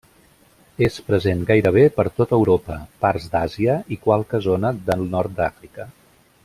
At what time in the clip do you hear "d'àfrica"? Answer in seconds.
5.43-5.91